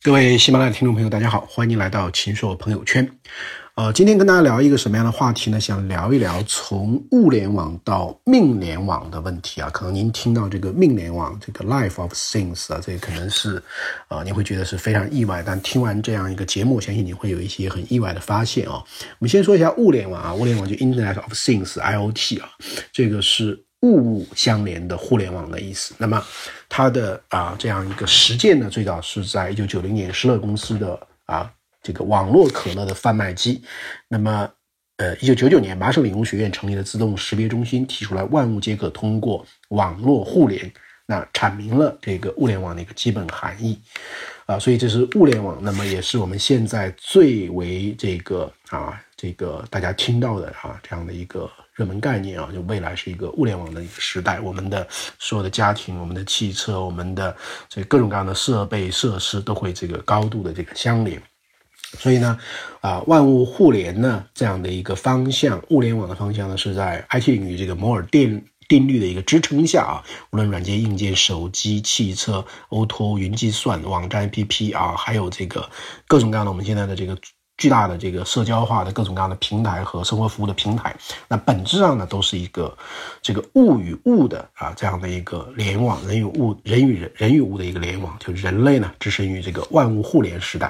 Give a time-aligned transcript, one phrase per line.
[0.00, 3.18] 各位喜马拉雅听众朋友，大家好，欢迎来到秦朔朋友圈。
[3.74, 5.58] 呃，今天跟大家聊一个什么样的话题呢？
[5.58, 9.68] 想聊一聊从物联网到命联网的问题啊。
[9.70, 13.60] 可能您听到这个命联网，这个 Life of Things 啊，这可能是
[14.06, 15.42] 啊，您会觉得是非常意外。
[15.44, 18.74] 但听完这样一个节目，相信你会有一些很意外的发现啊。
[19.18, 22.48] 我们先说一下物联网啊，物联网就 Internet of Things（IoT） 啊，
[22.92, 23.64] 这个是。
[23.82, 25.94] 物物相连的互联网的意思。
[25.98, 26.20] 那么，
[26.68, 31.50] 它的啊这样一个实践呢，最早是在一九九零年，施乐公司的啊
[31.82, 33.62] 这个网络可乐的贩卖机。
[34.06, 34.48] 那么，
[34.98, 40.70] 呃，一九九九年，麻省理工学院成立了自动识别中心，提出来万物皆可通过网络互联，
[41.06, 43.80] 那阐明了这个物联网的一个基本含义。
[44.46, 51.50] 啊，所以这是物联网，那么也是我们现在最为这个啊这个大家听到的啊这样的一个。
[51.78, 54.84] 热门概念啊，就未来是一个物联网的一个时代，我们的
[55.16, 57.36] 所有的家庭、我们的汽车、我们的
[57.68, 61.22] 这各种各样的设备设施都会这个高度的这个相连。
[62.00, 62.36] 所以呢，
[62.80, 75.70] 啊，万物互联呢这样的一个方向，物联网的方向呢是在 IT 领域这个摩尔定定律的一个支撑下啊，无论软件、硬件、手机、汽车、O2O、云计算、网站、APP 啊，还有这个
[76.08, 77.16] 各种各样的我们现在的这个。
[77.58, 80.94] 巨大的这个社交化的各种各样的平台和生活服务的平台，
[81.26, 82.72] 那本质上呢都是一个
[83.20, 90.66] 这个物与物的啊这样的一个联网，人与物、人与人、人与物的一个联网，就人类呢置身于这个万物互联时代。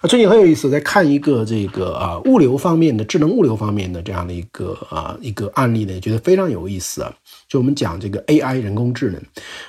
[0.00, 7.12] 啊，最近很有意思，在看一个这个啊物流方面的智能物流方面的这样的一个啊一个案例呢，觉得非常有意思啊。
[7.46, 9.22] 就我们讲这个 AI 人工智能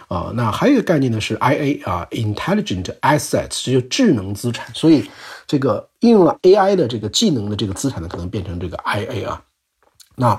[0.08, 5.04] 啊，那还有一个概念呢是 IA 啊，Intelligent Assets，这就智能资产，所以。
[5.48, 9.42] 这个应用了 AI 的这个技能的这个资产呢，可能变成这个 IA 啊。
[10.20, 10.30] 那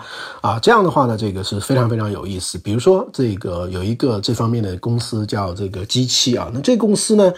[0.40, 2.58] 啊，这样的话呢，这个是非常非常有意思。
[2.58, 7.32] 比如说，这个有一个这方面的公司叫这个机器啊，那这公司呢，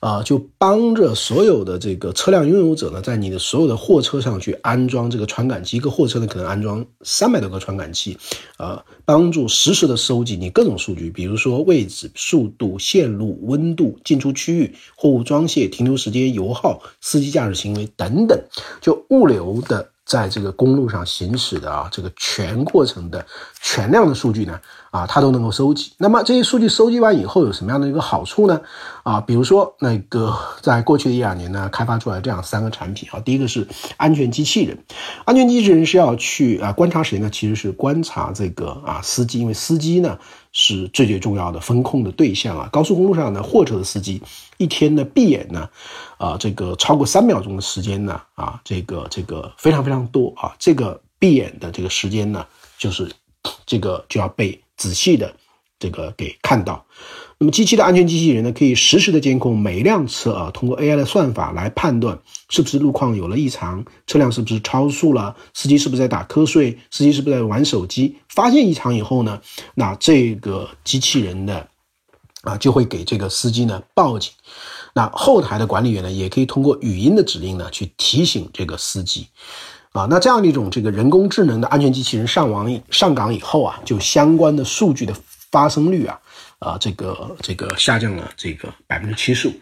[0.00, 8.18] 啊，就帮着所有的这个车辆拥有者呢，在你的所有的货车上去安装这个传感器，一个货车呢可能安装三百多个传感器，
[8.58, 18.38] 啊，帮助实时的收集你各种数据，比如说位置、速度、线路、温度、进出区域、货物装卸、停留时间、油耗、司机驾驶行为等等，
[18.82, 19.88] 就物流的。
[20.06, 23.26] 在这个公路上行驶的啊，这个全过程的
[23.68, 24.60] 全量的数据呢，
[24.92, 25.90] 啊，它都能够收集。
[25.98, 28.60] 那么这些数据收集完以后有什么样的一个好处呢？
[29.02, 30.32] 啊，比如说那个
[30.62, 33.66] 在过去的一两年呢，开发出来这样三个产品啊，第一个是
[33.96, 34.78] 安全机器人，
[35.24, 37.28] 安全机器人是要去啊观察谁呢？
[37.28, 40.16] 其实是观察这个啊司机，因为司机呢。
[40.58, 42.66] 是最最重要的风控的对象啊！
[42.72, 44.22] 高速公路上呢，货车的司机
[44.56, 45.68] 一天的闭眼呢，
[46.16, 50.56] 啊，这个超过三秒钟的时间呢，啊，这个这个非常非常多啊！
[50.58, 52.46] 这个闭眼的这个时间呢，
[52.78, 53.12] 就是
[53.66, 55.34] 这个就要被仔细的
[55.78, 56.86] 这个给看到。
[57.38, 62.18] 那么，机器的安全机器人呢，可以实时的监控每一辆车啊，通过 AI 的算法来判断
[62.48, 68.16] 是不是路况有了异常，车辆是不是超速了，司机是不是在打瞌睡，司机是不是在玩手机。
[68.30, 69.38] 发现异常以后呢，
[69.74, 71.68] 那这个机器人的
[72.40, 74.32] 啊，就会给这个司机呢报警。
[74.94, 79.26] 那后台的管理员呢，也可以通过语音的指令呢，去提醒这个司机。
[79.96, 85.14] 啊，那这样的一种这个人工智能的安全机器人上网上岗以后啊，就相关的数据的
[85.50, 86.20] 发生率啊。
[86.58, 89.52] 啊，这个这个下降了这个百分之七十五，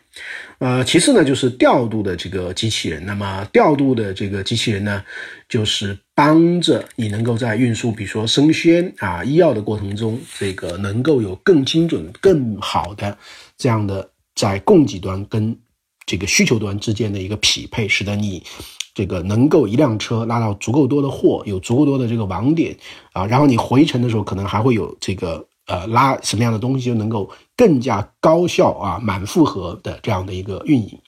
[0.58, 5.02] 呃，其次呢就是调度的这个机器人，那么调度的这个机器人呢，
[5.48, 13.18] 就是帮着你能够在运输，比如说生鲜啊、医药的过程中，这个能够有更精准、更好的
[13.58, 15.58] 这样的在供给端跟
[16.06, 18.40] 这个需求端之间的一个匹配，使得你
[18.94, 22.76] 这个能够一辆车拉到足够多的货，有足够多的这个网点
[23.12, 25.46] 啊，然后你回程的时候可能还会有这个。
[25.66, 30.98] 呃，拉什么样的东西就能够更加高效啊，满负荷的这样的一个运营。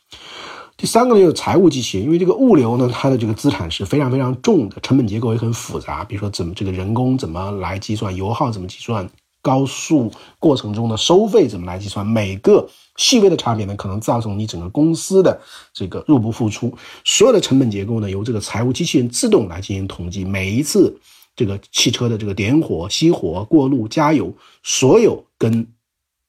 [0.78, 6.02] 第三个呢，就是财务机器人，因为这个物流呢，它的这个资产是非常非常重的，成本结构也很复杂。
[6.04, 9.06] 比如说，怎么这个人工怎么来计算，油耗怎么计算，
[9.42, 12.66] 高速过程中的收费怎么来计算，每个
[12.96, 15.40] 细微的差别呢，可能造成你整个公司的
[15.72, 16.76] 这个入不敷出。
[17.04, 20.98] 所有的成本结构呢，由这个财务机器人自动来进行统计，每一次。
[21.38, 24.32] 这个汽车的这个点火、熄火、过路、加油，
[24.62, 25.66] 所有跟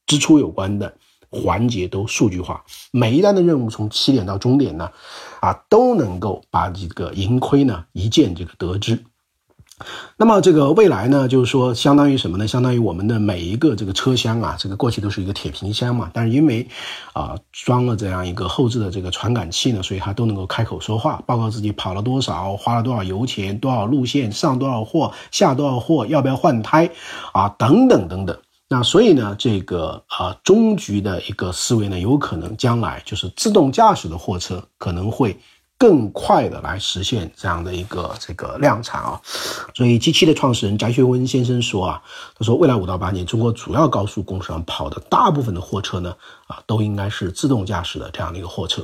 [0.06, 0.94] 支出有关的
[1.30, 4.92] 环节都数据化，每一单的任务从起点到终点呢，
[5.40, 9.02] 啊，都能够把这个盈亏呢一键这个得知。
[10.18, 12.48] 那么这个未来呢，就是说，相当于什么呢？
[12.48, 16.68] 相当于我们的每一个这个车厢啊，这个过去都是一个铁皮箱嘛，但是因为
[17.14, 26.90] 啊装了这样一个后置的这个传感器呢，所以它都能够开口说话，报告自己跑了多少，花了多少油钱，多少路线上多少货，下多少货，要不要换胎
[27.32, 28.36] 啊，等等等等。
[28.70, 35.38] 那所以呢，这个啊，终局的一个思维呢，有可能将来就是自动驾驶的货车可能会。
[35.78, 39.22] 更快的来实现这样的一个这个量产啊，
[39.76, 42.02] 所以机器的创始人翟学文先生说啊，
[42.38, 46.16] 他说未来五到八年，中国主要高速公路上跑的大部分的货车呢，
[46.48, 48.82] 啊，都应该是自动驾驶的这样的一个货车，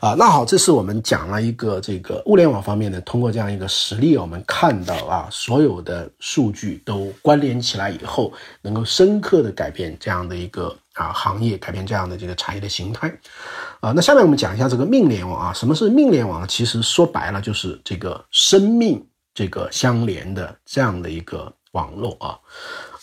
[0.00, 10.76] 啊，那好，这是我们讲了一个这个物联网方面呢，通过这样一个实例，我们看到啊，所有的数据都关联起来以后，能够深刻的改变这样的一个。
[10.94, 13.10] 啊，行业改变这样的这个产业的形态，
[13.80, 16.46] 啊，那下面我们讲一下这个命联网啊，什么是命联网？
[16.46, 22.38] 其实说白了就是这个生命这个相连的这样的一个网络啊，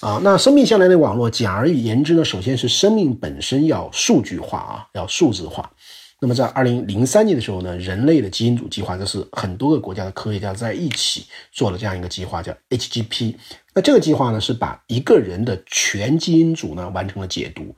[0.02, 5.72] 啊，那生命相连的网络，简而言之呢，首先是生命本身要数据化啊，要数字化。
[6.20, 13.36] 那么在二零零三年的时候呢，人类的基因组计划，这是很多个国家的科学家在一起做了这样一个计划，叫 HGP。
[13.74, 17.76] 那这个计划呢，是把一个人的全基因组呢完成了解读，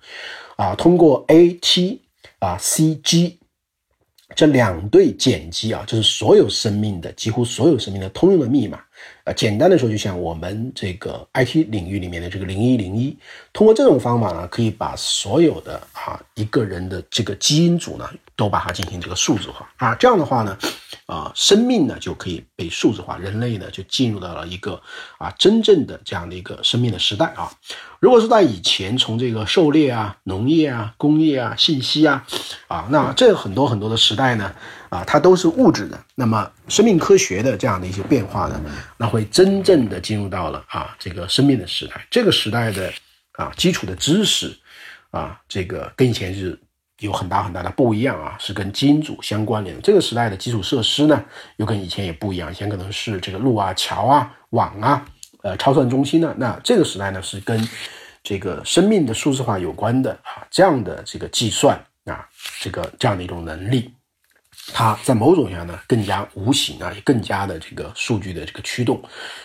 [0.56, 2.00] 啊，通过 AT
[2.40, 3.36] 啊 CG
[4.36, 8.80] 这两对碱基啊，就是所有生命的几乎所有生命的通用的密码。
[9.24, 13.18] 呃，简单的说，就像我们这个 IT 领域里面的这个零一零一，
[13.52, 18.08] 通过这种方法呢，可以把所有的啊一个人的这个基因组呢，
[18.40, 20.58] 都把它进行这个数字化啊，这样的话呢，
[21.08, 24.82] 啊，生命呢就可以被数字化，人类呢就进入到了一个
[25.18, 27.52] 啊真正的这样的一个生命的时代啊。
[28.00, 32.26] 如果是在以前，从这个狩猎啊、农业啊、工业啊、信息啊，
[32.70, 34.56] 啊，那这很多很多的时代呢，
[34.88, 36.00] 啊，它都是物质的。
[36.16, 38.62] 那么生命科学的这样的一些变化呢，
[38.96, 42.08] 那会真正的进入到了啊这个生命的时代。
[42.10, 42.90] 这个时代的
[43.34, 44.58] 啊基础的知识
[45.12, 46.58] 啊，这个跟以前是
[47.00, 49.82] 有很大很大的不一样啊，是跟基因组相关联。
[49.82, 51.24] 这个时代的基础设施呢，
[51.58, 55.06] 又跟以前也不一样，以前可能是这个路啊、桥啊、网啊。
[55.42, 56.36] 呃，超算中心呢？
[56.38, 57.66] 那这个时代呢，是跟
[58.22, 62.28] 这个生命的数字化有关的啊，这样的这个计算啊，
[62.60, 63.94] 这个这样的一种能力，
[64.74, 69.02] 它在某种上呢，更加无形啊，也更加的这个数据的这个驱动，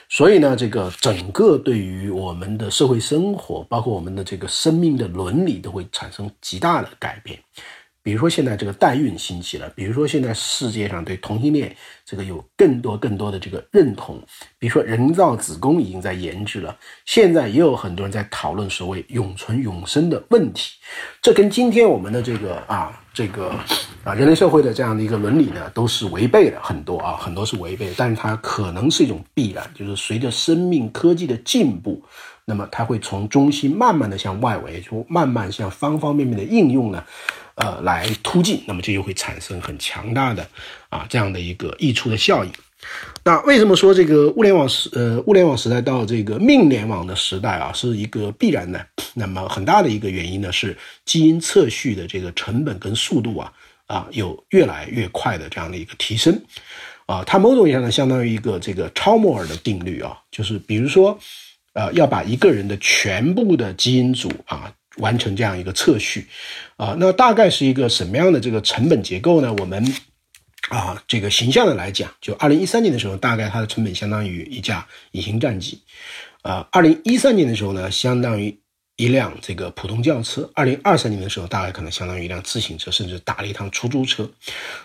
[0.09, 7.39] 所以呢，这个整个对于我们的社会生活，包括我们的这个生命的伦理，都会产生极大的改变。
[8.05, 11.75] 比如说现在这个代孕兴起了，比如说现在世界上对同性恋
[12.05, 14.23] 这个有更多更多的这个认同，
[14.59, 20.75] 比如说人造子宫已经在研制了，现在也有很多人在讨论所谓永存永生的问题，
[21.23, 23.55] 这跟今天我们的这个啊这个
[24.05, 32.05] 啊人类社会的这样的一个伦理呢都是违背的很多啊很多是违背，但是它可能是一种必然，就是随着生命科技的进步，
[32.45, 37.03] 那么它会从中心慢慢的向外围，就慢慢向方方面面的应用呢。
[37.57, 40.45] 呃，来突进，那么这就会产生很强大的
[40.89, 42.51] 啊这样的一个溢出的效应。
[43.25, 48.81] 那为什么说这个物联网时呃物联网时代到这个命联网的时代啊是一个必然呢？
[49.15, 53.53] 那么很大的一个原因呢是基因测序的这个成本跟速度啊
[53.87, 56.39] 啊有越来越快的这样的一个提升
[57.07, 61.17] 啊，它某种意义上呢相当于一个这个超摩尔的定律啊，就是比如说
[61.75, 64.75] 呃要把一个人的全部的基因组啊。
[64.99, 66.27] 完成这样一个测序，
[66.77, 69.53] 啊，那大概是一个什么样的这个成本结构呢？
[69.59, 69.85] 我们
[70.71, 75.81] 啊，这个形象的来讲，就二零一三年的时候，大概它的成本相当于一架隐形战机，
[76.43, 78.57] 啊，二零一三年的时候呢，相当于
[78.97, 84.31] 一辆这个普通轿车，二零二三年的时候，大概可能相当于一辆自行车，甚至打了一趟出租车。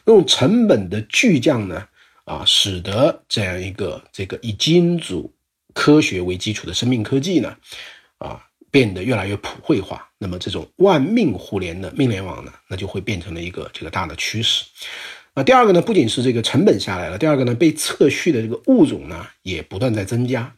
[0.03, 1.85] 那种成本的巨降呢，
[2.25, 5.31] 啊，使得这样一个这个以基因组
[5.73, 7.55] 科学为基础的生命科技呢，
[8.71, 14.65] 变得越来越普惠化，那么这种万命互联的命联网呢，那就会变成了一个这个大的趋势。
[15.35, 20.53] 那第二个呢，不仅是这个成本下来了，第二个呢，被测序的这个物种呢，也不断在增加。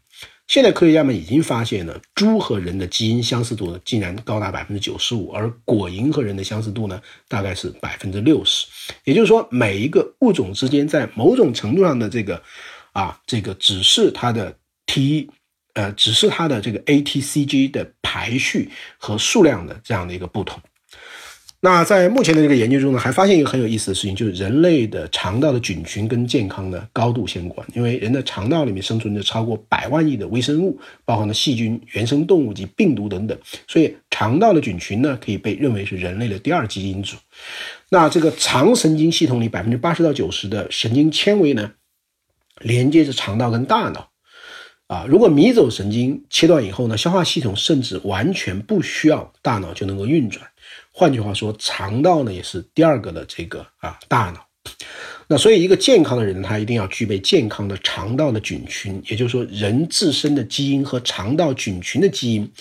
[0.47, 8.67] 现在科学家们已经发现呢，猪和人的基因相似度竟然高达百分之九十五，而果蝇和人的相似度呢，大概是百分之六十。
[9.05, 12.41] 也就是说，每一个物种之间在某种程度上的这个
[12.91, 15.29] 啊，这个只是它的 T 一。
[15.73, 20.59] 呃，只是它的这个 ATCG 的排序和数量的这样的一个不同。
[21.63, 27.65] 那在目前的这个研究中呢，还发现一个很有意思的事情，就是人类的肠道的菌群跟健康呢高度相关。
[27.75, 33.37] 因为人的肠道里面生存着超过百万亿的微生物，包含了细菌、原生动物及病毒等等，
[33.67, 37.15] 所以肠道的菌群呢可以被认为是人类的第二基因组。
[37.89, 41.73] 那这个肠神经系统里百分之八十到九十的神经纤维呢，
[42.59, 44.10] 连接着肠道跟大脑。
[44.91, 50.45] 啊，如果迷走神经切断以后呢，消化系统甚至完全不需要大脑就能够运转。
[50.91, 54.45] 换句话说，肠道呢也是第二个的这个啊大脑。
[55.27, 62.51] 那所以一个健康的人，他一定要具备健康的肠道的菌群，也就是说，人自身的基因和肠道菌群的基因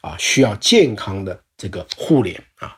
[0.00, 2.76] 啊，需要健康的这个互联啊。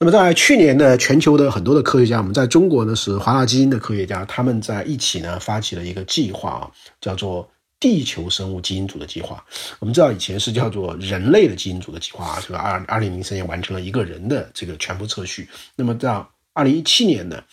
[0.00, 6.70] 那么在去年呢，全球的很多的科学家，我们在中国呢是华大基因的科学家，他们在一起呢发起了一个计划啊，
[7.02, 7.46] 叫做
[7.84, 9.44] 地球生物基因组的计划。
[9.78, 15.46] 我们知道以前是叫做人类的基因组的计划啊，这个二二零零三年完成了一个人的这个全部测序。
[15.76, 17.44] 那么到二零一七年呢，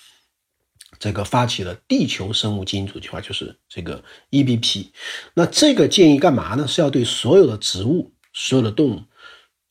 [1.00, 4.88] 这个发起了地球生物基因组计划，就是这个 EBP。
[5.34, 6.66] 那这个建议干嘛呢？
[6.66, 9.02] 是要对所有的植物、所有的动物。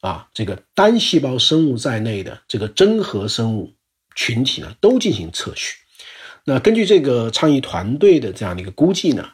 [0.01, 3.75] 啊，这个单细胞生物在内的这个真核生物
[4.15, 5.79] 群体呢，都进行测序。
[6.45, 9.29] 那根据这个倡议团队的这样的一个估计呢，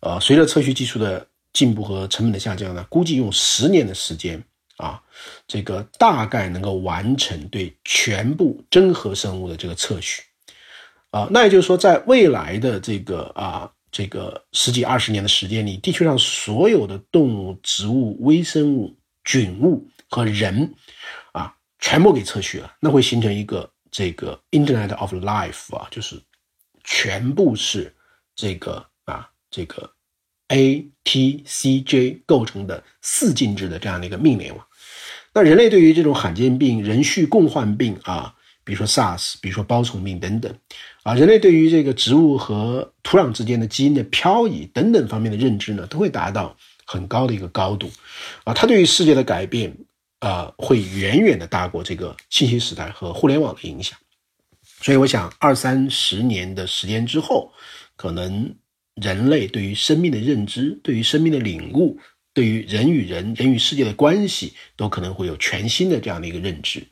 [0.00, 4.42] 呃，随着测序技术的进步和成本的下降呢，估计用十年的时间
[4.76, 5.02] 啊，
[5.46, 10.22] 这个大概能够完成对全部真核生物的这个测序。
[11.10, 19.86] 啊，那也就是说，在未来的这个啊这个十几二十年的时间里，地球上所有的动物、植物、微生物、菌物。
[20.12, 20.74] 和人
[21.30, 26.20] 啊，全部给测序了，那会形成一个这个 Internet of Life 啊，就是
[26.82, 27.94] 全部是
[28.34, 28.84] 这个
[29.50, 29.90] 这个
[30.48, 34.66] A T C J 构成的四进制的这样的一个命联网。
[35.34, 40.54] 那人类对于这种罕见病、人畜共患病啊，比如说 SARS，比如说包虫病等等
[41.02, 47.90] 啊，人类对于这个植物和土壤之间的基因的漂移等等方面的认知呢，都会达到很高的一个高度
[48.44, 49.76] 啊，它对于世界的改变。
[50.20, 53.98] 啊，会远远的大过这个信息时代和互联网的影响，
[54.82, 57.50] 所以我想二三十年的时间之后，
[57.96, 58.54] 可能
[59.00, 61.98] 人类对于生命的认知、对于生命的领悟、
[62.34, 66.86] 对于人与人、人与世界的关系，都可能会有全新的这样的一个认知。